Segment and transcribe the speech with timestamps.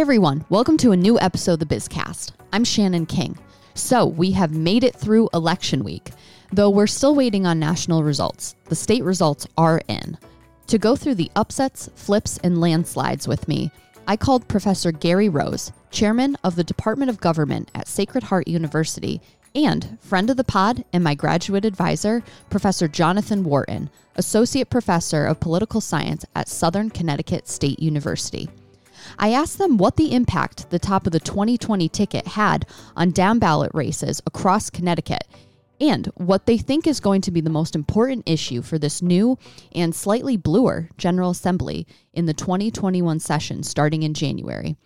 [0.00, 2.32] Everyone, welcome to a new episode of the Bizcast.
[2.54, 3.36] I'm Shannon King.
[3.74, 6.12] So, we have made it through election week.
[6.54, 10.16] Though we're still waiting on national results, the state results are in.
[10.68, 13.70] To go through the upsets, flips, and landslides with me,
[14.08, 19.20] I called Professor Gary Rose, chairman of the Department of Government at Sacred Heart University,
[19.54, 25.40] and friend of the pod and my graduate advisor, Professor Jonathan Wharton, associate professor of
[25.40, 28.48] political science at Southern Connecticut State University.
[29.18, 33.38] I asked them what the impact the top of the 2020 ticket had on down
[33.38, 35.24] ballot races across Connecticut
[35.80, 39.38] and what they think is going to be the most important issue for this new
[39.74, 44.76] and slightly bluer General Assembly in the 2021 session starting in January.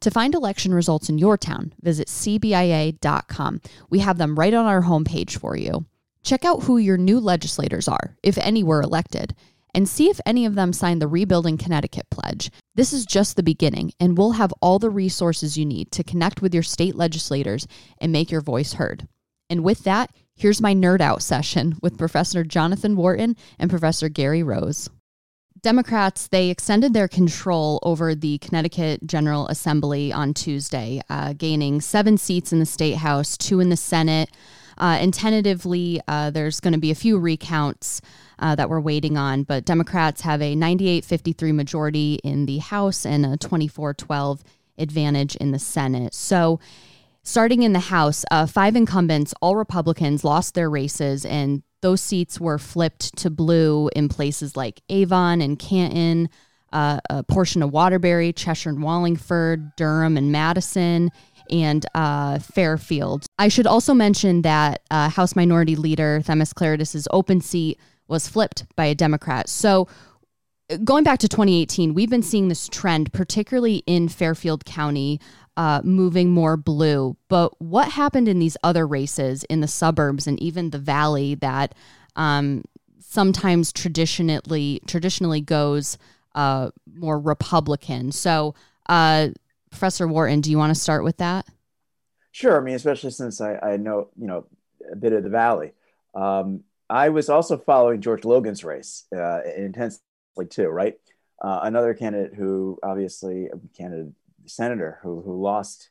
[0.00, 3.60] To find election results in your town, visit cbia.com.
[3.90, 5.84] We have them right on our homepage for you.
[6.22, 9.34] Check out who your new legislators are, if any were elected,
[9.74, 12.50] and see if any of them signed the Rebuilding Connecticut Pledge.
[12.74, 16.42] This is just the beginning, and we'll have all the resources you need to connect
[16.42, 17.66] with your state legislators
[18.00, 19.08] and make your voice heard.
[19.50, 24.42] And with that, here's my nerd out session with Professor Jonathan Wharton and Professor Gary
[24.42, 24.90] Rose.
[25.60, 32.16] Democrats, they extended their control over the Connecticut General Assembly on Tuesday, uh, gaining seven
[32.16, 34.30] seats in the state house, two in the Senate.
[34.76, 38.00] Uh, and tentatively, uh, there's going to be a few recounts
[38.38, 43.04] uh, that we're waiting on, but Democrats have a 98 53 majority in the House
[43.04, 44.44] and a 24 12
[44.78, 46.14] advantage in the Senate.
[46.14, 46.60] So,
[47.22, 52.40] starting in the House, uh, five incumbents, all Republicans, lost their races, and those seats
[52.40, 56.28] were flipped to blue in places like Avon and Canton,
[56.72, 61.10] uh, a portion of Waterbury, Cheshire and Wallingford, Durham and Madison,
[61.50, 63.26] and uh, Fairfield.
[63.38, 67.78] I should also mention that uh, House Minority Leader Themis Klarides' open seat
[68.08, 69.48] was flipped by a Democrat.
[69.48, 69.86] So
[70.84, 75.20] going back to 2018, we've been seeing this trend, particularly in Fairfield County,
[75.56, 77.16] uh, moving more blue.
[77.28, 81.74] But what happened in these other races in the suburbs and even the valley that
[82.16, 82.64] um,
[83.00, 85.98] sometimes traditionally traditionally goes
[86.34, 88.12] uh, more Republican?
[88.12, 88.54] So,
[88.88, 89.28] uh,
[89.70, 91.46] Professor Wharton, do you want to start with that?
[92.30, 92.60] Sure.
[92.60, 94.46] I mean, especially since I, I know you know
[94.92, 95.72] a bit of the valley.
[96.14, 100.00] Um, I was also following George Logan's race uh, intensely
[100.48, 100.94] too, right?
[101.42, 104.12] Uh, another candidate who obviously a candidate
[104.46, 105.90] senator who who lost,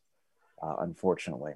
[0.62, 1.54] uh, unfortunately.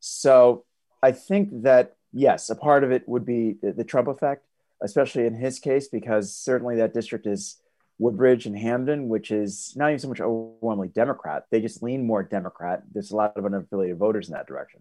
[0.00, 0.64] So
[1.02, 4.46] I think that yes, a part of it would be the, the, Trump effect,
[4.82, 7.60] especially in his case, because certainly that district is
[7.98, 11.44] Woodbridge and Hamden, which is not even so much overwhelmingly Democrat.
[11.50, 12.82] They just lean more Democrat.
[12.92, 14.80] There's a lot of unaffiliated voters in that direction.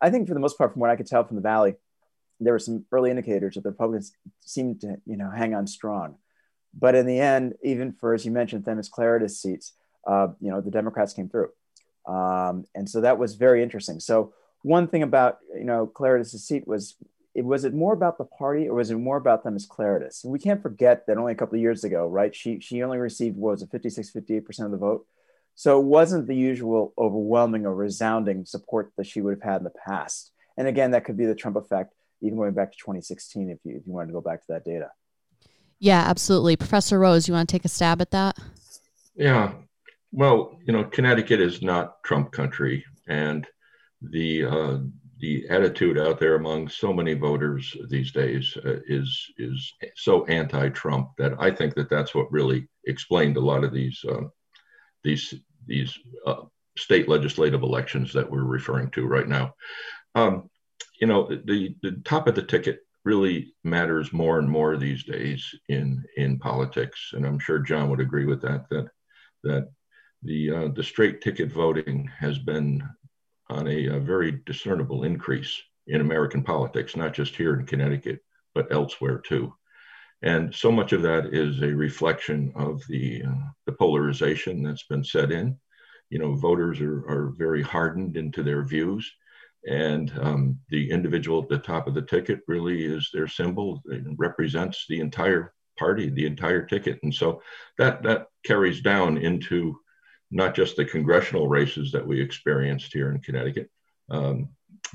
[0.00, 1.74] I think for the most part, from what I could tell from the Valley,
[2.40, 6.16] there were some early indicators that the Republicans seemed to, you know, hang on strong.
[6.74, 9.72] But in the end, even for, as you mentioned, Themis Klarides seats,
[10.06, 11.50] uh, you know, the Democrats came through.
[12.06, 14.00] Um, and so that was very interesting.
[14.00, 14.32] So
[14.62, 16.96] one thing about, you know, Klarides' seat was,
[17.34, 20.24] it, was it more about the party or was it more about them as Klarides?
[20.24, 22.98] And we can't forget that only a couple of years ago, right, she, she only
[22.98, 25.06] received, what was it, 56, 58% of the vote.
[25.54, 29.64] So it wasn't the usual overwhelming or resounding support that she would have had in
[29.64, 30.32] the past.
[30.56, 33.76] And again, that could be the Trump effect, even going back to 2016, if you,
[33.76, 34.90] if you wanted to go back to that data.
[35.78, 36.56] Yeah, absolutely.
[36.56, 38.36] Professor Rose, you want to take a stab at that?
[39.14, 39.52] Yeah.
[40.10, 43.46] Well, you know, Connecticut is not Trump country, and
[44.00, 44.78] the uh,
[45.20, 51.10] the attitude out there among so many voters these days uh, is is so anti-Trump
[51.18, 54.30] that I think that that's what really explained a lot of these um,
[55.04, 55.34] these
[55.66, 56.42] these uh,
[56.76, 59.54] state legislative elections that we're referring to right now.
[60.14, 60.48] Um,
[61.00, 65.54] you know, the the top of the ticket really matters more and more these days
[65.68, 68.68] in in politics, and I'm sure John would agree with that.
[68.70, 68.88] That
[69.44, 69.68] that
[70.22, 72.82] the uh, the straight ticket voting has been
[73.50, 78.20] on a, a, very discernible increase in American politics, not just here in Connecticut,
[78.54, 79.54] but elsewhere too.
[80.20, 85.04] And so much of that is a reflection of the uh, the polarization that's been
[85.04, 85.56] set in.
[86.10, 89.10] You know, voters are, are very hardened into their views
[89.66, 93.82] and um, the individual at the top of the ticket really is their symbol.
[93.86, 97.42] It represents the entire party, the entire ticket, and so
[97.76, 99.78] that that carries down into
[100.30, 103.70] not just the congressional races that we experienced here in Connecticut,
[104.10, 104.48] um,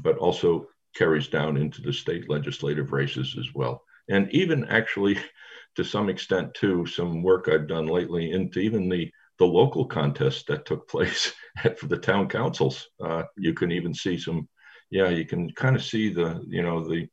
[0.03, 5.17] but also carries down into the state legislative races as well, and even actually,
[5.75, 10.43] to some extent, too, some work I've done lately into even the the local contests
[10.47, 11.33] that took place
[11.77, 12.87] for the town councils.
[13.03, 14.47] Uh, you can even see some
[14.93, 17.09] yeah, you can kind of see the you know the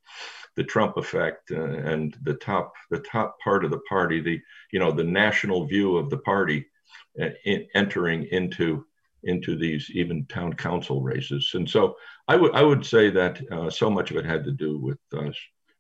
[0.57, 4.39] the Trump effect uh, and the top the top part of the party, the
[4.71, 6.67] you know the national view of the party
[7.45, 8.85] in, entering into
[9.23, 11.53] into these even town council races.
[11.55, 11.97] And so
[12.29, 14.99] I would I would say that uh, so much of it had to do with
[15.17, 15.31] uh,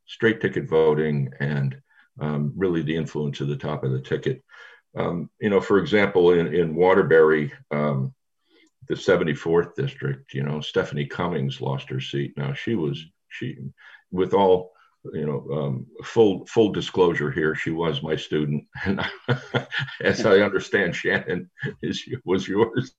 [0.06, 1.76] straight ticket voting and
[2.18, 4.42] um, really the influence of the top of the ticket.
[4.96, 8.14] Um, you know, for example, in, in Waterbury, um,
[8.90, 12.34] the 74th district, you know, Stephanie Cummings lost her seat.
[12.36, 13.56] Now she was, she,
[14.10, 14.72] with all,
[15.14, 19.00] you know, um, full full disclosure here, she was my student, and
[20.02, 21.48] as I understand, Shannon
[21.82, 22.92] is was yours.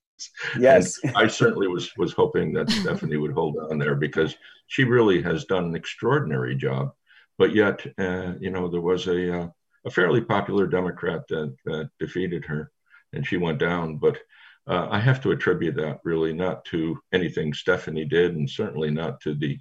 [0.58, 4.34] Yes, and I certainly was was hoping that Stephanie would hold on there because
[4.68, 6.92] she really has done an extraordinary job.
[7.38, 9.48] But yet, uh, you know, there was a uh,
[9.84, 12.72] a fairly popular Democrat that, that defeated her,
[13.12, 13.98] and she went down.
[13.98, 14.18] But
[14.66, 19.20] uh, I have to attribute that really not to anything Stephanie did, and certainly not
[19.22, 19.58] to the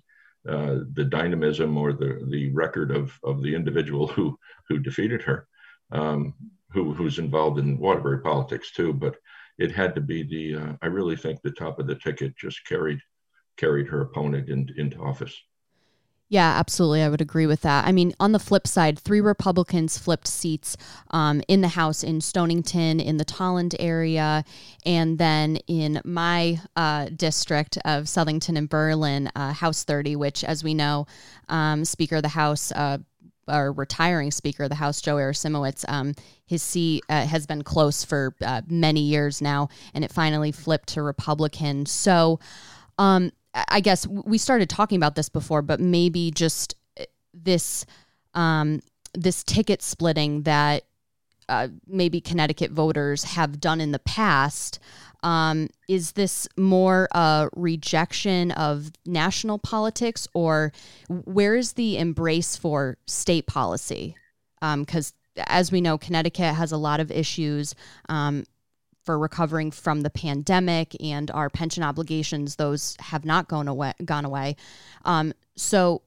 [0.47, 4.37] uh, the dynamism or the the record of of the individual who
[4.67, 5.47] who defeated her,
[5.91, 6.33] um,
[6.71, 8.93] who who's involved in Waterbury politics too.
[8.93, 9.17] But
[9.57, 12.65] it had to be the uh, I really think the top of the ticket just
[12.65, 12.99] carried
[13.57, 15.35] carried her opponent in, into office.
[16.31, 17.03] Yeah, absolutely.
[17.03, 17.85] I would agree with that.
[17.85, 20.77] I mean, on the flip side, three Republicans flipped seats
[21.09, 24.45] um, in the House in Stonington, in the Tolland area,
[24.85, 30.63] and then in my uh, district of Southington and Berlin, uh, House 30, which, as
[30.63, 31.05] we know,
[31.49, 32.99] um, Speaker of the House, uh,
[33.49, 36.13] our retiring Speaker of the House, Joe Aresimowicz, um,
[36.45, 40.87] his seat uh, has been close for uh, many years now, and it finally flipped
[40.93, 41.85] to Republican.
[41.85, 42.39] So,
[42.97, 47.85] um, I guess we started talking about this before, but maybe just eh, this
[48.33, 48.81] um,
[49.13, 50.83] this ticket splitting that
[51.49, 54.79] uh, maybe Connecticut voters have done in the past.
[55.23, 60.71] Um, is this more a rejection of national politics, or
[61.09, 64.15] where is the embrace for state policy?
[64.61, 67.75] Because um, as we know, Connecticut has a lot of issues.
[68.09, 68.45] Um,
[69.11, 73.91] for recovering from the pandemic and our pension obligations; those have not gone away.
[74.05, 74.55] Gone away.
[75.03, 76.01] Um, so,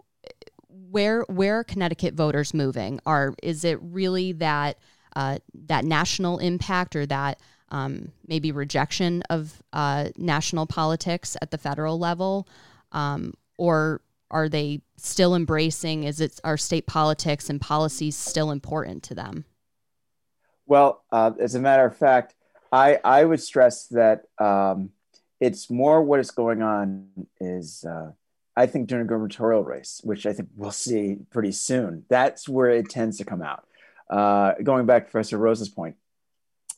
[0.91, 2.99] where where are Connecticut voters moving?
[3.05, 4.79] Are is it really that
[5.15, 5.37] uh,
[5.67, 11.99] that national impact or that um, maybe rejection of uh, national politics at the federal
[11.99, 12.49] level,
[12.93, 16.05] um, or are they still embracing?
[16.05, 19.45] Is it our state politics and policies still important to them?
[20.65, 22.35] Well, uh, as a matter of fact,
[22.75, 24.91] I I would stress that um,
[25.41, 27.07] it's more what is going on
[27.41, 28.11] is uh,
[28.57, 32.05] I think during a gubernatorial race, which I think we'll see pretty soon.
[32.09, 33.65] That's where it tends to come out.
[34.11, 35.95] Uh, going back to Professor Rose's point,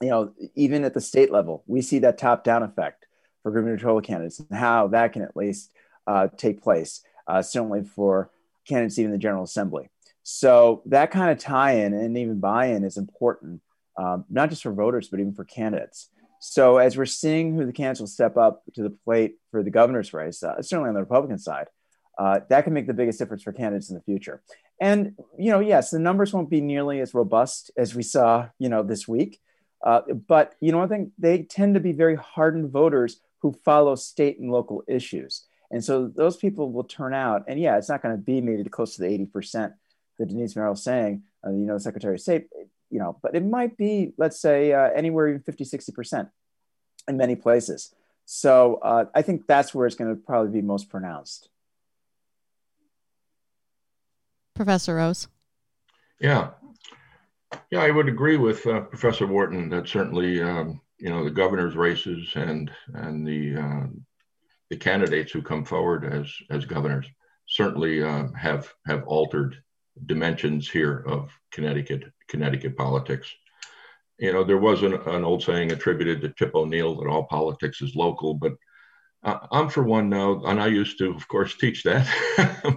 [0.03, 3.07] you know, even at the state level, we see that top-down effect
[3.43, 5.73] for gubernatorial candidates and how that can at least
[6.07, 7.03] uh, take place.
[7.27, 8.31] Uh, certainly for
[8.69, 9.89] candidates even the General Assembly.
[10.23, 13.63] So that kind of tie-in and even buy-in is important
[13.99, 16.09] um, not just for voters, but even for candidates.
[16.39, 19.71] So as we're seeing who the candidates will step up to the plate for the
[19.71, 21.67] governor's race, uh, certainly on the Republican side,
[22.19, 24.43] uh, that can make the biggest difference for candidates in the future.
[24.81, 28.69] And you know, yes, the numbers won't be nearly as robust as we saw, you
[28.69, 29.41] know, this week.
[29.85, 33.95] Uh, but you know, I think they tend to be very hardened voters who follow
[33.95, 37.45] state and local issues, and so those people will turn out.
[37.49, 39.75] And yeah, it's not going to be maybe close to the eighty percent
[40.19, 41.23] that Denise Merrill is saying.
[41.47, 42.49] Uh, you know, Secretary of State
[42.97, 46.31] you know, but it might be, let's say, uh, anywhere even 50, 60%
[47.09, 47.95] in many places.
[48.25, 51.51] So uh, I think that's where it's going to probably be most pronounced.
[54.55, 55.29] Professor Rose.
[56.19, 56.53] Yeah.
[57.71, 61.77] Yeah, I would agree with uh, Professor Wharton that certainly, um, you know, the governor's
[61.77, 63.87] races and and the uh,
[64.71, 67.07] the candidates who come forward as as governors
[67.47, 69.63] certainly uh, have have altered
[70.07, 73.33] dimensions here of Connecticut Connecticut politics.
[74.19, 77.83] You know, there was an, an old saying attributed to Tip O'Neill that all politics
[77.83, 78.53] is local, but
[79.27, 82.07] I'm for one now, and I used to, of course, teach that,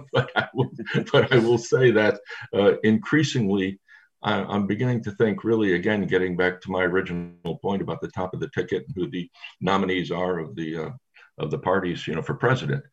[0.12, 0.70] but, I will,
[1.12, 2.18] but I will say that
[2.52, 3.78] uh, increasingly,
[4.22, 8.10] I, am beginning to think, really, again, getting back to my original point about the
[8.10, 9.30] top of the ticket, and who the
[9.60, 10.90] nominees are of the uh,
[11.38, 12.84] of the parties, you know, for president.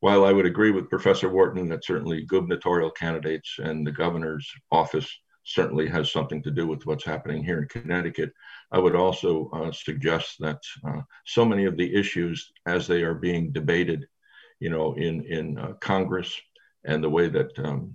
[0.00, 5.10] While I would agree with Professor Wharton that certainly gubernatorial candidates and the governor's office
[5.44, 8.32] certainly has something to do with what's happening here in Connecticut.
[8.72, 13.14] I would also uh, suggest that uh, so many of the issues, as they are
[13.14, 14.06] being debated,
[14.58, 16.40] you know, in in uh, Congress
[16.84, 17.92] and the way that um,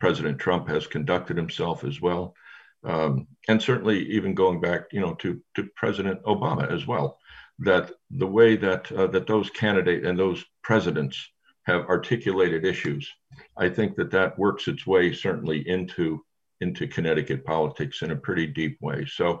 [0.00, 2.34] President Trump has conducted himself as well,
[2.84, 7.18] um, and certainly even going back, you know, to to President Obama as well,
[7.60, 11.30] that the way that uh, that those candidates and those presidents
[11.66, 13.08] have articulated issues,
[13.56, 16.24] I think that that works its way certainly into
[16.60, 19.06] into Connecticut politics in a pretty deep way.
[19.06, 19.40] So,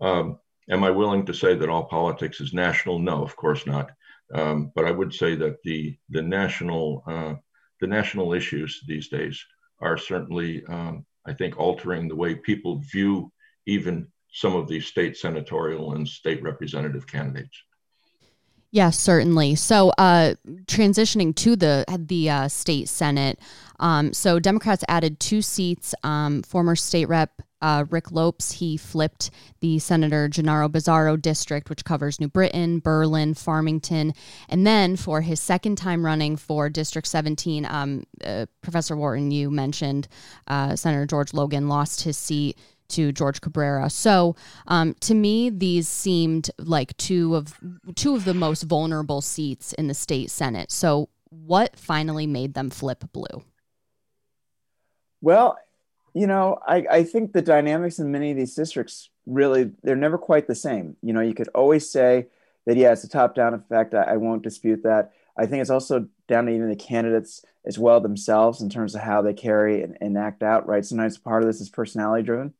[0.00, 0.38] um,
[0.70, 2.98] am I willing to say that all politics is national?
[2.98, 3.90] No, of course not.
[4.34, 7.34] Um, but I would say that the the national uh,
[7.80, 9.44] the national issues these days
[9.80, 13.30] are certainly, um, I think, altering the way people view
[13.66, 17.62] even some of these state senatorial and state representative candidates.
[18.74, 19.54] Yes, certainly.
[19.54, 20.34] So, uh,
[20.66, 23.38] transitioning to the the uh, state senate,
[23.78, 25.94] um, so Democrats added two seats.
[26.02, 31.84] Um, former state rep uh, Rick Lopes he flipped the Senator Gennaro Bizzarro district, which
[31.84, 34.12] covers New Britain, Berlin, Farmington,
[34.48, 39.52] and then for his second time running for District 17, um, uh, Professor Wharton, you
[39.52, 40.08] mentioned
[40.48, 43.90] uh, Senator George Logan lost his seat to George Cabrera.
[43.90, 44.36] So
[44.66, 47.58] um, to me, these seemed like two of
[47.94, 50.70] two of the most vulnerable seats in the state senate.
[50.70, 53.44] So what finally made them flip blue?
[55.20, 55.58] Well,
[56.14, 60.18] you know, I, I think the dynamics in many of these districts really they're never
[60.18, 60.96] quite the same.
[61.02, 62.26] You know, you could always say
[62.66, 63.94] that yeah, it's a top-down effect.
[63.94, 65.12] I, I won't dispute that.
[65.36, 69.00] I think it's also down to even the candidates as well themselves in terms of
[69.00, 70.68] how they carry and, and act out.
[70.68, 70.84] Right.
[70.84, 72.54] Sometimes part of this is personality driven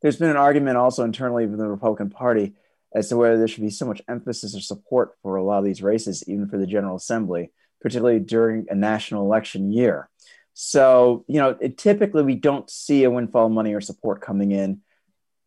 [0.00, 2.54] there's been an argument also internally within the Republican Party
[2.94, 5.64] as to whether there should be so much emphasis or support for a lot of
[5.64, 7.50] these races, even for the General Assembly,
[7.80, 10.08] particularly during a national election year.
[10.54, 14.80] So, you know, it, typically we don't see a windfall money or support coming in.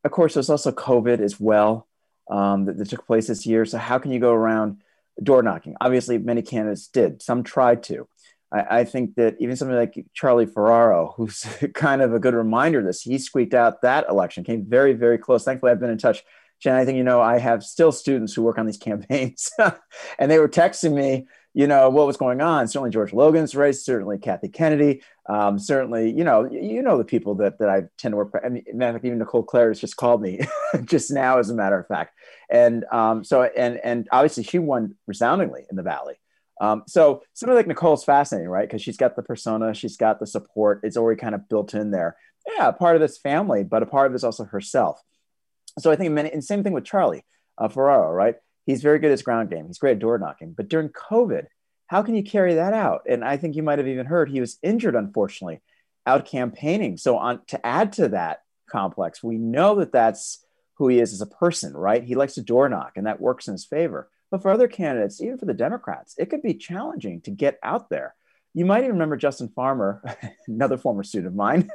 [0.03, 1.87] Of course, there's also COVID as well
[2.29, 3.65] um, that, that took place this year.
[3.65, 4.81] So, how can you go around
[5.21, 5.75] door knocking?
[5.81, 8.07] Obviously, many candidates did, some tried to.
[8.51, 12.79] I, I, think that even somebody like Charlie Ferraro, who's kind of a good reminder
[12.79, 15.43] of this, he squeaked out that election, came very, very close.
[15.43, 16.23] Thankfully, I've been in touch.
[16.59, 19.49] Jen, I think you know I have still students who work on these campaigns,
[20.19, 22.67] and they were texting me, you know, what was going on.
[22.67, 27.35] Certainly George Logan's race, certainly Kathy Kennedy, um, certainly, you know, you know the people
[27.35, 28.39] that that I tend to work.
[28.43, 30.41] I mean, matter of fact, even Nicole Claire has just called me
[30.85, 32.13] just now, as a matter of fact,
[32.49, 36.15] and um, so and and obviously she won resoundingly in the Valley.
[36.61, 38.69] Um, so somebody like Nicole's fascinating, right?
[38.69, 40.79] Because she's got the persona, she's got the support.
[40.83, 42.15] It's already kind of built in there.
[42.55, 45.01] Yeah, part of this family, but a part of this also herself.
[45.79, 47.25] So I think many, and same thing with Charlie
[47.57, 48.35] uh, Ferraro, right?
[48.65, 49.65] He's very good at his ground game.
[49.65, 50.53] He's great at door knocking.
[50.53, 51.47] But during COVID,
[51.87, 53.01] how can you carry that out?
[53.09, 55.61] And I think you might have even heard he was injured, unfortunately,
[56.05, 56.97] out campaigning.
[56.97, 61.21] So on to add to that complex, we know that that's who he is as
[61.21, 62.03] a person, right?
[62.03, 64.09] He likes to door knock, and that works in his favor.
[64.31, 67.89] But for other candidates, even for the Democrats, it could be challenging to get out
[67.89, 68.15] there.
[68.53, 70.01] You might even remember Justin Farmer,
[70.47, 71.69] another former student of mine,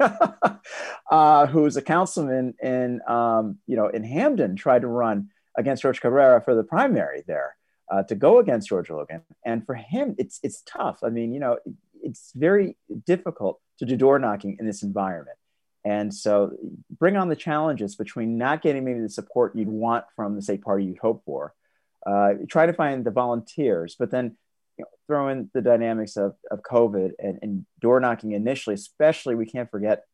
[1.10, 5.82] uh, who was a councilman in, um, you know, in Hamden, tried to run against
[5.82, 7.56] George Cabrera for the primary there
[7.90, 9.22] uh, to go against George Logan.
[9.44, 10.98] And for him, it's it's tough.
[11.02, 11.58] I mean, you know,
[12.02, 15.38] it's very difficult to do door knocking in this environment.
[15.84, 16.52] And so
[16.98, 20.62] bring on the challenges between not getting maybe the support you'd want from the state
[20.62, 21.54] party you'd hope for,
[22.06, 24.36] uh, try to find the volunteers, but then
[24.78, 29.34] you know, throw in the dynamics of, of COVID and, and door knocking initially, especially
[29.34, 30.04] we can't forget,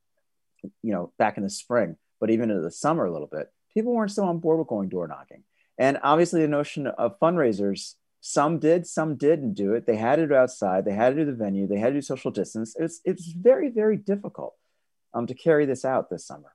[0.63, 3.93] you know, back in the spring, but even into the summer a little bit, people
[3.93, 5.45] weren't still on board with going door knocking.
[5.79, 9.87] And obviously the notion of fundraisers, some did, some didn't do it.
[9.87, 12.03] They had to do outside, they had to do the venue, they had to do
[12.03, 12.75] social distance.
[12.79, 14.55] It's, it's very, very difficult
[15.13, 16.55] um, to carry this out this summer.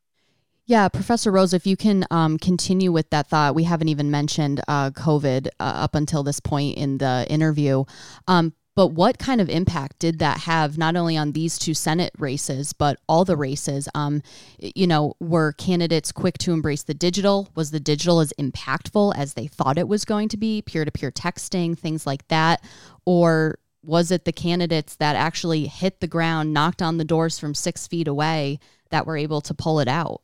[0.67, 4.59] Yeah, Professor Rose, if you can um, continue with that thought, we haven't even mentioned
[4.67, 7.85] uh, COVID uh, up until this point in the interview.
[8.27, 12.11] Um, but what kind of impact did that have not only on these two Senate
[12.19, 13.87] races, but all the races?
[13.95, 14.21] Um,
[14.59, 17.47] you know, were candidates quick to embrace the digital?
[17.55, 20.61] Was the digital as impactful as they thought it was going to be?
[20.61, 22.61] Peer to peer texting, things like that?
[23.05, 27.55] Or was it the candidates that actually hit the ground, knocked on the doors from
[27.55, 28.59] six feet away
[28.89, 30.21] that were able to pull it out?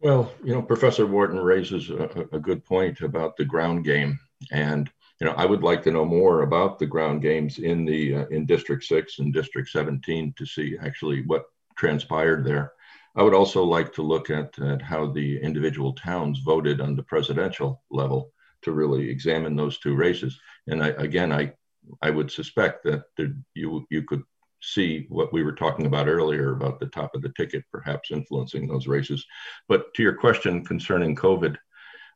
[0.00, 4.18] Well, you know, Professor Wharton raises a, a, good point about the ground game,
[4.52, 8.14] and you know, I would like to know more about the ground games in the
[8.14, 12.72] uh, in District Six and District Seventeen to see actually what transpired there.
[13.14, 17.02] I would also like to look at, at how the individual towns voted on the
[17.02, 18.30] presidential level
[18.62, 20.38] to really examine those two races.
[20.66, 21.54] And I, again, I
[22.02, 24.22] I would suspect that there, you you could
[24.66, 28.66] see what we were talking about earlier about the top of the ticket perhaps influencing
[28.66, 29.24] those races.
[29.68, 31.56] But to your question concerning COVID,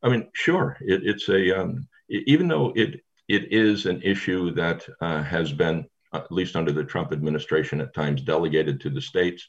[0.02, 4.86] I mean, sure, it, it's a um, even though it it is an issue that
[5.00, 9.48] uh, has been at least under the Trump administration at times delegated to the states.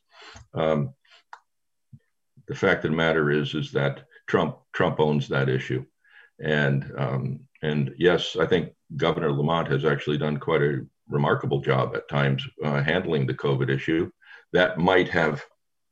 [0.53, 0.93] Um,
[2.47, 5.85] the fact of the matter is is that Trump Trump owns that issue,
[6.39, 11.95] and um, and yes, I think Governor Lamont has actually done quite a remarkable job
[11.95, 14.09] at times uh, handling the COVID issue.
[14.53, 15.43] That might have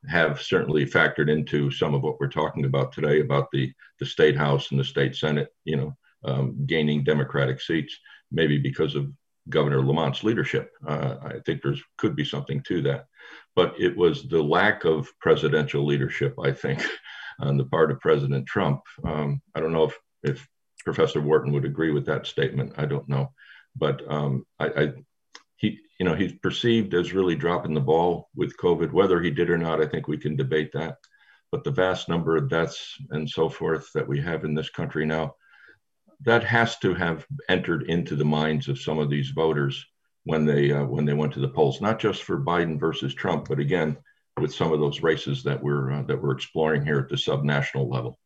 [0.07, 4.37] have certainly factored into some of what we're talking about today about the the state
[4.37, 5.49] house and the state senate.
[5.65, 7.97] You know, um, gaining Democratic seats,
[8.31, 9.11] maybe because of
[9.49, 10.71] Governor Lamont's leadership.
[10.87, 13.07] Uh, I think there's could be something to that,
[13.55, 16.85] but it was the lack of presidential leadership, I think,
[17.39, 18.81] on the part of President Trump.
[19.03, 20.47] Um, I don't know if if
[20.83, 22.73] Professor Wharton would agree with that statement.
[22.77, 23.33] I don't know,
[23.75, 24.93] but um, I, I
[25.59, 28.91] he you know he's perceived as really dropping the ball with COVID.
[28.91, 30.97] Whether he did or not, I think we can debate that.
[31.51, 35.05] But the vast number of deaths and so forth that we have in this country
[35.05, 35.35] now
[36.21, 39.85] that has to have entered into the minds of some of these voters
[40.23, 43.47] when they uh, when they went to the polls, not just for Biden versus Trump,
[43.47, 43.97] but again
[44.39, 47.91] with some of those races that we're uh, that we're exploring here at the subnational
[47.91, 48.17] level.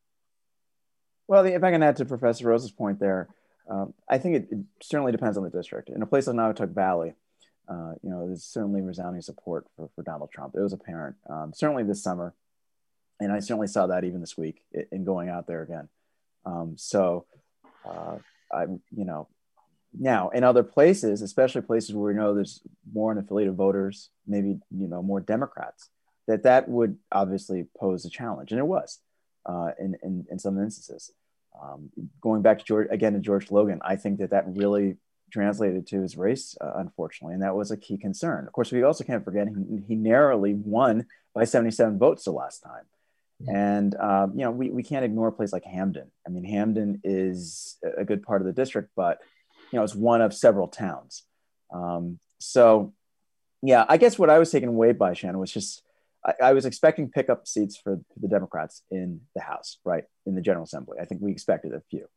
[1.27, 3.29] Well, if I can add to Professor Rose's point there,
[3.69, 5.89] um, I think it, it, certainly depends on the district.
[5.89, 7.13] In a place like Naugatuck Valley,
[7.67, 10.55] uh, you know, there's certainly resounding support for, for Donald Trump.
[10.55, 12.33] It was apparent, um, certainly this summer,
[13.19, 15.87] and I certainly saw that even this week in going out there again.
[16.45, 17.25] Um, so
[17.85, 18.17] uh,
[18.53, 19.27] I'm, you know,
[19.97, 24.87] now in other places, especially places where we know there's more unaffiliated voters, maybe you
[24.87, 25.89] know more Democrats,
[26.27, 28.99] that that would obviously pose a challenge, and it was
[29.45, 31.11] uh, in, in in some instances.
[31.61, 34.97] Um, going back to George again to George Logan, I think that that really
[35.33, 38.45] translated to his race, uh, unfortunately, and that was a key concern.
[38.45, 42.59] Of course, we also can't forget he, he narrowly won by 77 votes the last
[42.59, 42.83] time.
[43.47, 46.11] And um, you know, we, we can't ignore a place like Hamden.
[46.25, 49.17] I mean, Hamden is a good part of the district, but
[49.71, 51.23] you know, it's one of several towns.
[51.73, 52.93] Um, so,
[53.61, 55.81] yeah, I guess what I was taken away by Shannon was just
[56.23, 60.41] I, I, was expecting pickup seats for the Democrats in the House, right, in the
[60.41, 60.99] General Assembly.
[61.01, 62.07] I think we expected a few,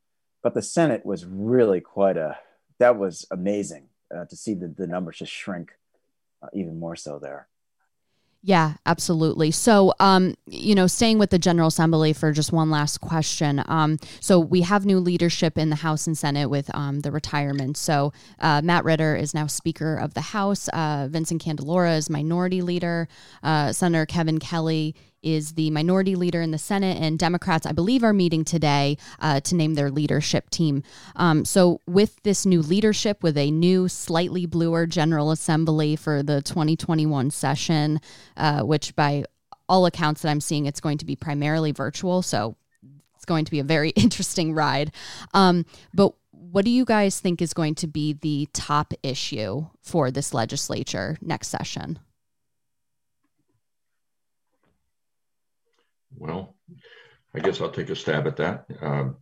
[0.43, 2.37] but the Senate was really quite a
[2.79, 5.73] that was amazing uh, to see the, the numbers just shrink
[6.43, 7.49] uh, even more so there.
[8.47, 9.51] Yeah, absolutely.
[9.51, 13.61] So, um, you know, staying with the General Assembly for just one last question.
[13.67, 17.77] Um, so, we have new leadership in the House and Senate with um, the retirement.
[17.77, 20.69] So, uh, Matt Ritter is now Speaker of the House.
[20.69, 23.09] Uh, Vincent Candelora is Minority Leader.
[23.43, 24.95] Uh, Senator Kevin Kelly
[25.27, 29.41] is the minority leader in the Senate, and Democrats, I believe, are meeting today uh,
[29.41, 30.85] to name their leadership team.
[31.17, 36.41] Um, so, with this new leadership, with a new, slightly bluer General Assembly for the
[36.43, 38.01] 2021 session,
[38.37, 39.25] uh, which by
[39.69, 42.23] all accounts that I'm seeing, it's going to be primarily virtual.
[42.23, 42.57] So,
[43.17, 44.93] it's going to be a very interesting ride.
[45.35, 50.13] Um, but what do you guys think is going to be the top issue for
[50.13, 51.99] this legislature next session?
[56.17, 56.57] Well,
[57.35, 58.67] I guess I'll take a stab at that.
[58.81, 59.17] Um,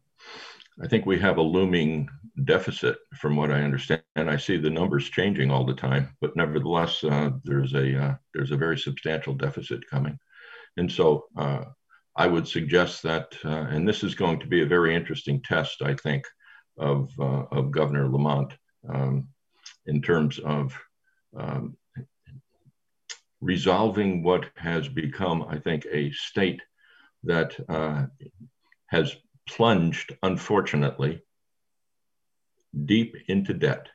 [0.82, 2.08] I think we have a looming
[2.44, 4.02] deficit, from what I understand.
[4.16, 8.14] And I see the numbers changing all the time, but nevertheless, uh, there's a uh,
[8.32, 10.18] there's a very substantial deficit coming,
[10.76, 11.64] and so uh,
[12.16, 15.82] I would suggest that, uh, and this is going to be a very interesting test,
[15.82, 16.24] I think,
[16.78, 18.52] of uh, of Governor Lamont
[18.88, 19.28] um,
[19.86, 20.76] in terms of
[21.36, 21.76] um,
[23.40, 26.62] resolving what has become, I think, a state
[27.24, 28.06] that uh,
[28.86, 29.14] has
[29.48, 31.22] plunged, unfortunately,
[32.84, 33.88] deep into debt.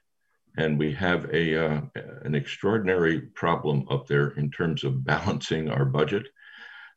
[0.57, 1.81] And we have a, uh,
[2.23, 6.27] an extraordinary problem up there in terms of balancing our budget.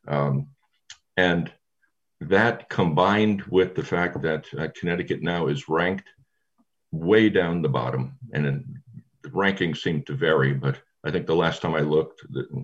[0.07, 0.47] Um,
[1.15, 1.51] and
[2.19, 6.07] that combined with the fact that uh, Connecticut now is ranked
[6.91, 8.77] way down the bottom, and
[9.23, 12.21] the rankings seem to vary, but I think the last time I looked,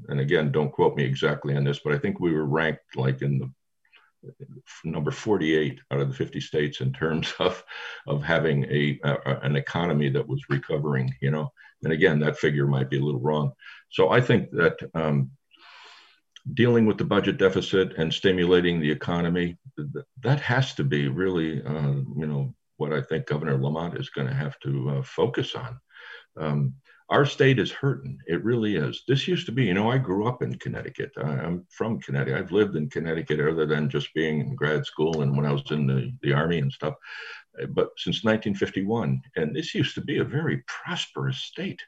[0.08, 3.22] and again, don't quote me exactly on this, but I think we were ranked like
[3.22, 3.52] in the
[4.84, 7.64] number 48 out of the 50 states in terms of
[8.08, 11.52] of having a, a, an economy that was recovering you know?
[11.84, 13.54] And again that figure might be a little wrong.
[13.90, 15.32] So i think that um,
[16.54, 19.58] dealing with the budget deficit and stimulating the economy
[20.22, 24.28] that has to be really uh, you know what i think governor lamont is going
[24.28, 25.80] to have to uh, focus on.
[26.38, 26.74] Um,
[27.10, 28.20] our state is hurting.
[28.28, 29.04] It really is.
[29.08, 31.12] This used to be, you know, I grew up in Connecticut.
[31.18, 32.40] I, am from Connecticut.
[32.40, 35.64] I've lived in Connecticut other than just being in grad school and when I was
[35.72, 36.94] in the, the Army and stuff,
[37.70, 39.22] but since 1951.
[39.36, 41.82] And this used to be a very prosperous state.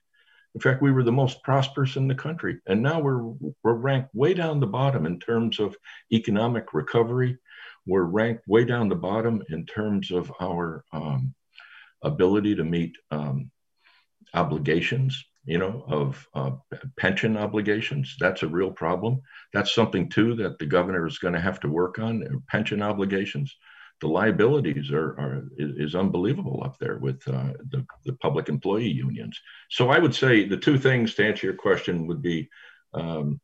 [0.56, 2.60] In fact, we were the most prosperous in the country.
[2.66, 3.22] And now we're,
[3.64, 5.78] we're ranked way down the bottom in terms of
[6.12, 7.38] economic recovery.
[7.86, 11.36] We're ranked way down the bottom in terms of our um,
[12.02, 13.52] ability to meet um,
[14.34, 16.52] obligations you know of uh,
[16.98, 19.22] pension obligations that's a real problem
[19.54, 22.82] that's something too that the governor is going to have to work on uh, pension
[22.82, 23.56] obligations
[24.02, 29.40] the liabilities are, are is, unbelievable up there with uh, the, the public employee unions
[29.70, 32.48] so i would say the two things to answer your question would be
[32.94, 33.40] um,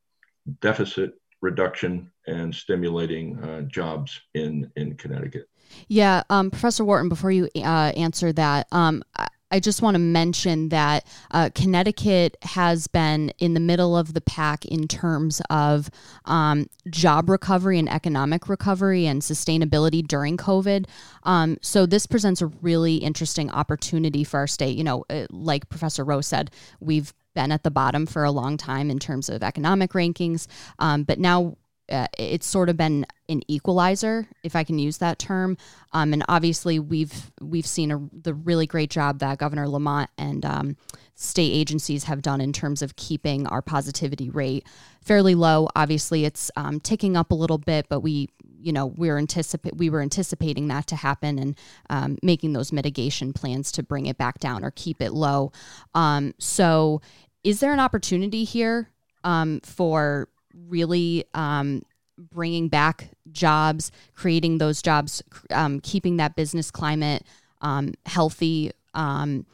[0.62, 5.48] deficit reduction and stimulating uh, jobs in in Connecticut.
[5.88, 7.10] Yeah, um, Professor Wharton.
[7.10, 9.04] Before you uh, answer that, um,
[9.52, 14.22] I just want to mention that uh, Connecticut has been in the middle of the
[14.22, 15.90] pack in terms of
[16.26, 20.86] um, job recovery and economic recovery and sustainability during COVID.
[21.24, 24.78] Um, so, this presents a really interesting opportunity for our state.
[24.78, 28.58] You know, uh, like Professor Rose said, we've been at the bottom for a long
[28.58, 30.48] time in terms of economic rankings,
[30.80, 31.56] um, but now
[31.90, 35.58] uh, it's sort of been an equalizer, if I can use that term.
[35.94, 40.46] Um, and obviously, we've we've seen a, the really great job that Governor Lamont and
[40.46, 40.78] um,
[41.16, 44.66] state agencies have done in terms of keeping our positivity rate
[45.02, 45.68] fairly low.
[45.76, 49.90] Obviously, it's um, ticking up a little bit, but we you know we're anticipate we
[49.90, 51.58] were anticipating that to happen and
[51.90, 55.52] um, making those mitigation plans to bring it back down or keep it low.
[55.96, 57.02] Um, so,
[57.44, 58.90] is there an opportunity here
[59.24, 60.30] um, for
[60.68, 61.84] really um,
[62.18, 67.24] bringing back jobs, creating those jobs, um, keeping that business climate
[67.62, 69.46] um, healthy, um,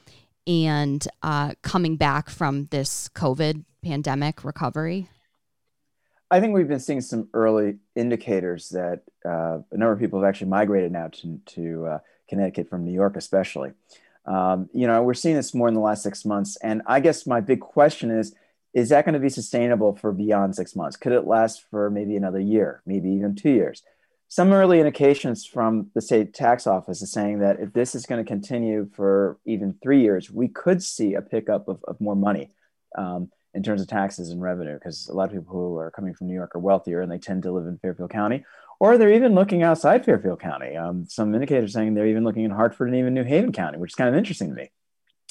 [0.46, 5.10] and uh, coming back from this COVID pandemic recovery?
[6.32, 10.28] I think we've been seeing some early indicators that uh, a number of people have
[10.28, 13.72] actually migrated now to, to uh, Connecticut from New York, especially.
[14.26, 16.58] Um, you know, we're seeing this more in the last six months.
[16.64, 18.34] And I guess my big question is
[18.74, 20.98] is that going to be sustainable for beyond six months?
[20.98, 23.84] Could it last for maybe another year, maybe even two years?
[24.30, 28.24] Some early indications from the state tax office is saying that if this is going
[28.24, 32.50] to continue for even three years, we could see a pickup of, of more money
[32.98, 36.16] um, in terms of taxes and revenue, because a lot of people who are coming
[36.16, 38.44] from New York are wealthier and they tend to live in Fairfield County,
[38.80, 40.76] or they're even looking outside Fairfield County.
[40.76, 43.92] Um, some indicators saying they're even looking in Hartford and even New Haven County, which
[43.92, 44.72] is kind of interesting to me.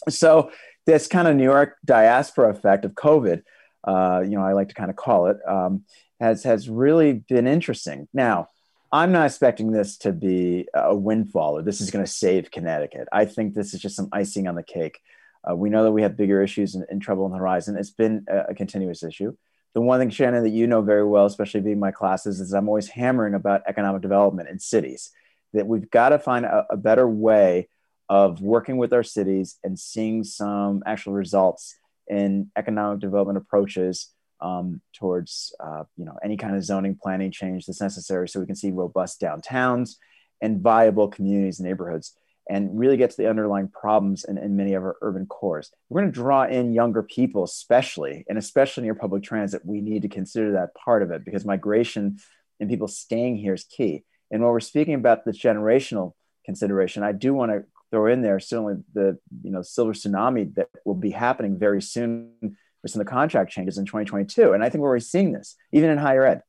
[0.09, 0.53] So
[0.87, 3.43] this kind of New York diaspora effect of COVID,
[3.85, 5.85] uh, you know, I like to kind of call it, um,
[6.21, 8.09] has has really been interesting.
[8.13, 8.49] Now,
[8.93, 13.09] I'm not expecting this to be a windfall or this is going to save Connecticut.
[13.11, 15.01] I think this is just some icing on the cake.
[15.49, 17.77] Uh, we know that we have bigger issues and, and trouble on the horizon.
[17.77, 19.35] It's been a, a, continuous issue.
[19.75, 22.69] The one thing, Shannon, that you know very well, especially being my classes, is I'm
[22.69, 25.11] always hammering about economic development in cities.
[25.55, 27.69] That we've got to find a, a better way
[28.13, 34.83] of working with our cities and seeing some actual results in economic development approaches um,
[34.93, 38.55] towards uh, you know any kind of zoning planning change that's necessary so we can
[38.55, 39.95] see robust downtowns
[40.43, 42.13] and viable communities and neighborhoods
[42.51, 45.71] and really get to the underlying problems in, in many of our urban cores.
[45.89, 49.63] We're going to draw in younger people especially and especially near public transit.
[49.65, 52.19] We need to consider that part of it because migration
[52.61, 54.05] and people staying here is key.
[54.31, 56.13] And while we're speaking about the generational
[56.45, 60.69] consideration i do want to throw in there certainly the you know silver tsunami that
[60.85, 64.69] will be happening very soon with some of the contract changes in 2022 and i
[64.69, 66.43] think we're already seeing this even in higher ed.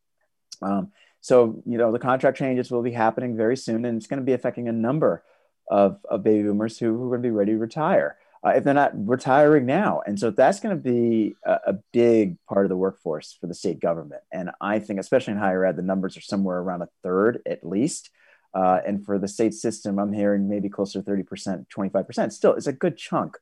[0.61, 4.19] Um, so you know the contract changes will be happening very soon and it's going
[4.19, 5.23] to be affecting a number
[5.69, 8.73] of, of baby boomers who, are going to be ready to retire uh, if they're
[8.73, 10.01] not retiring now.
[10.05, 13.53] And so that's going to be a, a, big part of the workforce for the
[13.53, 14.21] state government.
[14.31, 17.65] And i think especially in higher ed the numbers are somewhere around a third at
[17.65, 18.09] least
[18.53, 22.31] uh, and for the state system, I'm hearing maybe closer to 30%, 25%.
[22.31, 23.37] Still, it's a good chunk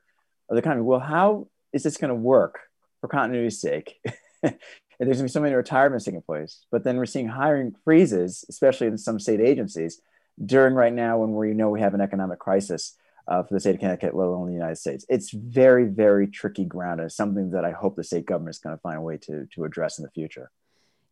[0.49, 0.83] of the economy.
[0.83, 2.59] Well, how is this going to work
[3.01, 3.99] for continuity's sake?
[4.43, 4.57] and
[4.99, 6.65] there's going to be so many retirements taking place.
[6.71, 10.01] But then we're seeing hiring freezes, especially in some state agencies,
[10.43, 12.95] during right now when we know we have an economic crisis
[13.27, 15.05] uh, for the state of Connecticut, let alone the United States.
[15.09, 16.99] It's very, very tricky ground.
[16.99, 19.17] And it's something that I hope the state government is going to find a way
[19.17, 20.51] to, to address in the future.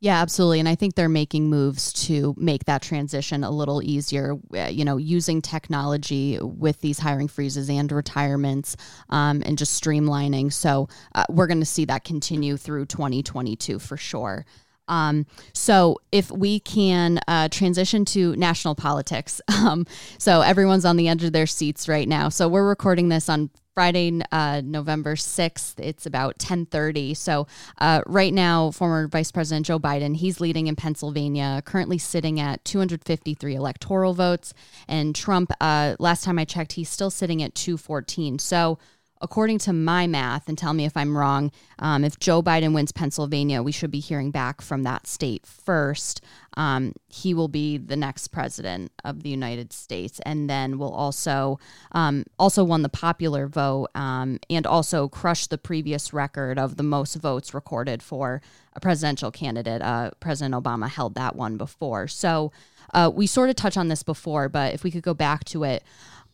[0.01, 0.59] Yeah, absolutely.
[0.59, 4.85] And I think they're making moves to make that transition a little easier, uh, you
[4.85, 8.77] know, using technology with these hiring freezes and retirements
[9.09, 10.53] um, and just streamlining.
[10.53, 14.45] So uh, we're going to see that continue through 2022 for sure.
[14.87, 19.85] Um, so if we can uh, transition to national politics, um,
[20.17, 22.29] so everyone's on the edge of their seats right now.
[22.29, 25.75] So we're recording this on Friday, uh, November 6th.
[25.79, 27.13] It's about 1030.
[27.13, 32.39] So uh, right now, former Vice President Joe Biden, he's leading in Pennsylvania, currently sitting
[32.39, 34.53] at 253 electoral votes.
[34.87, 38.39] And Trump, uh, last time I checked, he's still sitting at 214.
[38.39, 38.79] So
[39.21, 42.91] according to my math, and tell me if I'm wrong, um, if Joe Biden wins
[42.91, 46.21] Pennsylvania, we should be hearing back from that state first.
[46.55, 51.59] Um, he will be the next president of the United States, and then will also
[51.91, 56.83] um, also won the popular vote um, and also crushed the previous record of the
[56.83, 58.41] most votes recorded for
[58.73, 59.81] a presidential candidate.
[59.81, 62.51] Uh, President Obama held that one before, so
[62.93, 65.63] uh, we sort of touched on this before, but if we could go back to
[65.63, 65.83] it.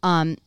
[0.04, 0.38] Um,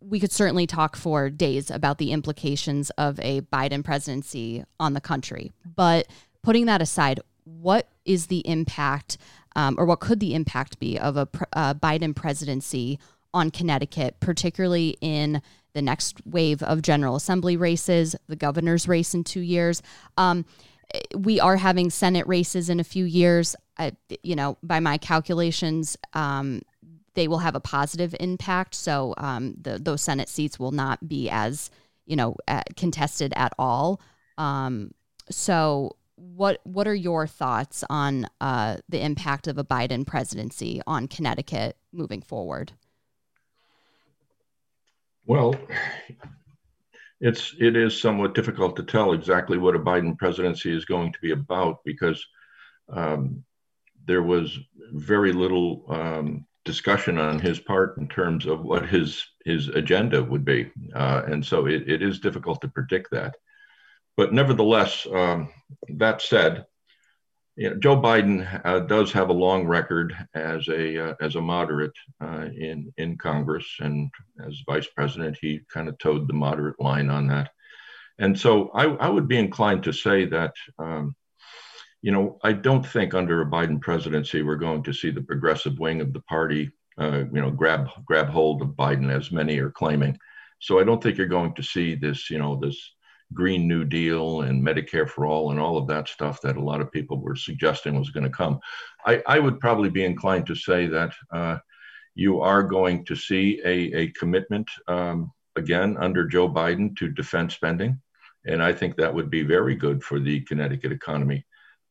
[0.00, 5.00] we could certainly talk for days about the implications of a Biden presidency on the
[5.00, 5.52] country.
[5.64, 6.06] But
[6.42, 9.18] putting that aside, what is the impact,
[9.54, 12.98] um, or what could the impact be of a, a Biden presidency
[13.32, 15.42] on Connecticut, particularly in
[15.74, 19.82] the next wave of General Assembly races, the governor's race in two years.
[20.16, 20.46] Um,
[21.14, 23.54] we are having Senate races in a few years.
[23.78, 26.62] I, you know, by my calculations, um,
[27.16, 28.74] they will have a positive impact.
[28.74, 31.70] So um, the, those Senate seats will not be as,
[32.04, 32.36] you know,
[32.76, 34.00] contested at all.
[34.38, 34.92] Um,
[35.30, 41.08] so what what are your thoughts on uh, the impact of a Biden presidency on
[41.08, 42.72] Connecticut moving forward?
[45.26, 45.54] Well,
[47.20, 51.18] it's it is somewhat difficult to tell exactly what a Biden presidency is going to
[51.20, 52.24] be about because
[52.88, 53.42] um,
[54.06, 54.58] there was
[54.92, 60.44] very little um, discussion on his part in terms of what his his agenda would
[60.44, 63.36] be, uh, and so it, it is difficult to predict that.
[64.16, 65.50] But nevertheless, um,
[65.88, 66.66] that said,
[67.56, 71.40] you know, Joe Biden uh, does have a long record as a uh, as a
[71.40, 74.10] moderate uh, in in Congress, and
[74.46, 77.50] as vice president, he kind of toed the moderate line on that.
[78.18, 81.14] And so, I, I would be inclined to say that, um,
[82.02, 85.78] you know, I don't think under a Biden presidency we're going to see the progressive
[85.78, 89.70] wing of the party, uh, you know, grab grab hold of Biden as many are
[89.70, 90.18] claiming.
[90.60, 92.94] So I don't think you're going to see this, you know, this
[93.34, 96.80] Green New Deal and Medicare for All and all of that stuff that a lot
[96.80, 98.60] of people were suggesting was going to come.
[99.04, 101.58] I, I, would probably be inclined to say that uh,
[102.14, 107.54] you are going to see a, a commitment um, again under Joe Biden to defense
[107.54, 108.00] spending.
[108.46, 111.44] And I think that would be very good for the Connecticut economy.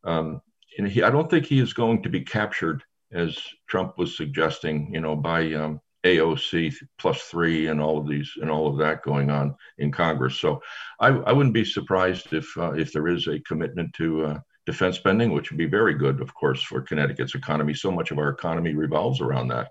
[0.06, 0.40] Um,
[0.78, 3.38] and he, I don't think he is going to be captured, as
[3.68, 8.50] Trump was suggesting, you know, by um, AOC plus three and all of these and
[8.50, 10.38] all of that going on in Congress.
[10.38, 10.62] So
[11.00, 14.96] I, I wouldn't be surprised if uh, if there is a commitment to uh, defense
[14.96, 17.74] spending, which would be very good, of course, for Connecticut's economy.
[17.74, 19.70] So much of our economy revolves around that.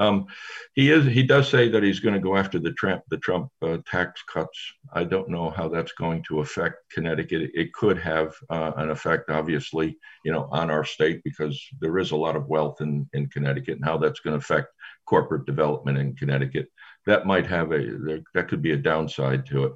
[0.00, 0.26] Um,
[0.74, 3.50] he is he does say that he's going to go after the Trump the Trump
[3.62, 4.58] uh, tax cuts.
[4.92, 7.50] I don't know how that's going to affect Connecticut.
[7.54, 12.12] It could have uh, an effect, obviously, you know, on our state because there is
[12.12, 14.68] a lot of wealth in in Connecticut, and how that's going to affect
[15.06, 16.68] corporate development in Connecticut.
[17.06, 19.72] That might have a that could be a downside to it.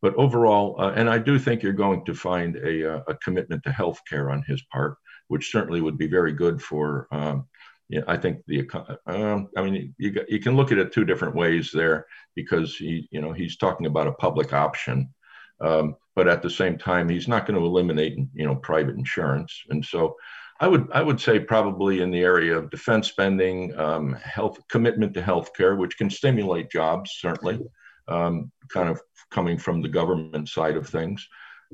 [0.00, 3.64] But overall, uh, and I do think you're going to find a, uh, a commitment
[3.64, 7.08] to health care on his part, which certainly would be very good for.
[7.10, 7.46] Um,
[7.88, 8.68] yeah, I think the.
[9.06, 13.08] Um, I mean, you you can look at it two different ways there because he,
[13.10, 15.08] you know, he's talking about a public option,
[15.60, 19.62] um, but at the same time, he's not going to eliminate, you know, private insurance,
[19.70, 20.16] and so
[20.60, 25.14] I would I would say probably in the area of defense spending, um, health commitment
[25.14, 27.58] to healthcare, which can stimulate jobs certainly,
[28.08, 31.26] um, kind of coming from the government side of things,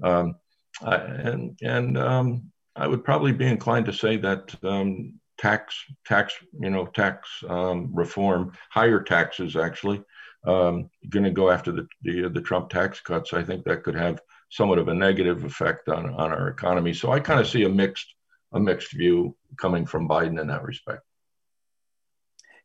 [0.04, 0.36] um,
[0.80, 5.74] I, and and um, I would probably be inclined to say that um, tax
[6.06, 10.02] tax you know tax um, reform, higher taxes actually,
[10.44, 13.32] going to go after the, the the Trump tax cuts.
[13.32, 14.20] I think that could have
[14.50, 16.94] somewhat of a negative effect on on our economy.
[16.94, 18.14] So I kind of see a mixed
[18.52, 21.02] a mixed view coming from Biden in that respect.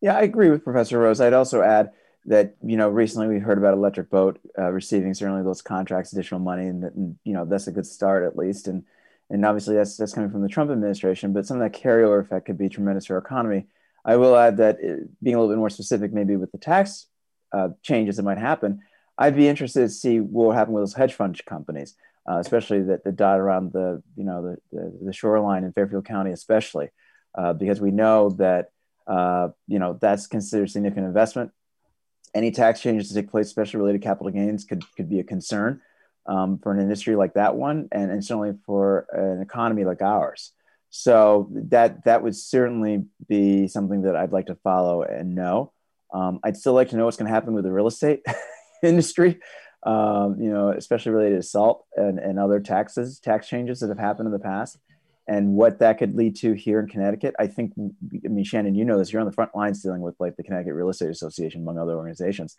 [0.02, 1.20] Yeah, I agree with Professor Rose.
[1.20, 1.92] I'd also add
[2.26, 6.40] that you know recently we heard about Electric Boat uh, receiving certainly those contracts, additional
[6.40, 8.68] money, and, and, you know that's a good start at least.
[8.68, 8.84] And
[9.30, 12.46] and obviously that's that's coming from the Trump administration, but some of that carryover effect
[12.46, 13.68] could be tremendous for our economy.
[14.06, 16.58] I will add that it, uh, being a little bit more specific, maybe with the
[16.58, 17.08] tax
[17.54, 18.82] uh, changes that might happen,
[19.18, 21.96] I'd be interested to see what will happen with those hedge fund companies
[22.30, 26.06] uh, especially that the dot around the you know the, the, the shoreline in Fairfield
[26.06, 26.89] County, especially
[27.36, 28.72] uh, because we know that
[29.08, 31.52] uh, you know that's considered significant investment.
[32.36, 35.24] Any tax changes to take place, especially related to capital gains, could could be a
[35.24, 35.82] concern
[36.26, 40.52] um, for an industry like that one, and, and certainly for an economy like ours.
[40.92, 45.72] So that that would certainly be something that I'd like to follow and know.
[46.14, 48.26] Um, I'd still like to know what's going to happen with the real estate
[48.84, 49.40] industry
[49.84, 54.00] um, you know, especially related to SALT and, and other taxes, tax changes that have
[54.00, 54.78] happened in the past,
[55.28, 57.36] and what that could lead to here in Connecticut.
[57.40, 60.16] I think, I mean, Shannon, you know this, you're on the front lines dealing with
[60.20, 62.58] like the Connecticut Real Estate Association, among other organizations.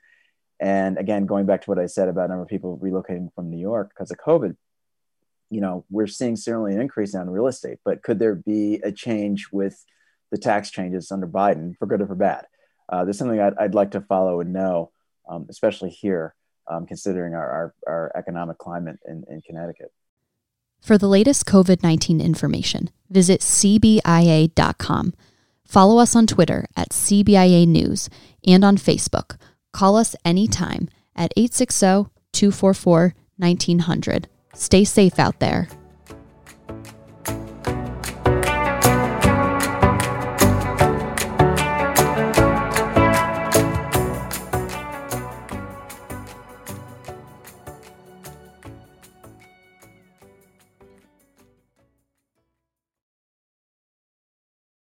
[0.60, 3.50] And again, going back to what I said about a number of people relocating from
[3.50, 4.56] New York because of COVID,
[5.50, 8.92] you know, we're seeing certainly an increase in real estate, but could there be a
[8.92, 9.84] change with
[10.30, 12.44] the tax changes under Biden for good or for bad?
[12.88, 14.90] Uh, there's something I'd, I'd, like to follow and know,
[15.28, 16.34] um, especially here
[16.68, 19.92] um, considering our, our, our, economic climate in, in Connecticut.
[20.80, 25.14] For the latest COVID 19 information, visit CBIA.com.
[25.64, 28.10] Follow us on Twitter at CBIA News
[28.44, 29.36] and on Facebook.
[29.72, 34.28] Call us anytime at 860 244 1900.
[34.54, 35.68] Stay safe out there.